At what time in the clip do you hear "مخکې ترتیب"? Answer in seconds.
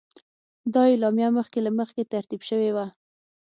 1.79-2.41